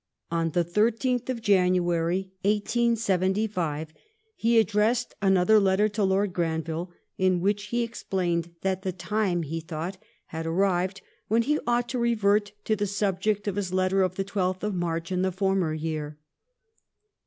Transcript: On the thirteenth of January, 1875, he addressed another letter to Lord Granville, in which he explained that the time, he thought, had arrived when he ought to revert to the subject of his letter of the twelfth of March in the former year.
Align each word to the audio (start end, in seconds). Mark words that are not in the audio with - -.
On 0.31 0.49
the 0.49 0.63
thirteenth 0.63 1.29
of 1.29 1.43
January, 1.43 2.31
1875, 2.41 3.93
he 4.35 4.57
addressed 4.57 5.13
another 5.21 5.59
letter 5.59 5.87
to 5.89 6.03
Lord 6.03 6.33
Granville, 6.33 6.91
in 7.19 7.39
which 7.39 7.65
he 7.65 7.83
explained 7.83 8.49
that 8.63 8.81
the 8.81 8.91
time, 8.93 9.43
he 9.43 9.59
thought, 9.59 9.99
had 10.25 10.47
arrived 10.47 11.01
when 11.27 11.43
he 11.43 11.59
ought 11.67 11.87
to 11.89 11.99
revert 11.99 12.51
to 12.65 12.75
the 12.75 12.87
subject 12.87 13.47
of 13.47 13.57
his 13.57 13.71
letter 13.71 14.01
of 14.01 14.15
the 14.15 14.23
twelfth 14.23 14.63
of 14.63 14.73
March 14.73 15.11
in 15.11 15.21
the 15.21 15.31
former 15.31 15.71
year. 15.71 16.17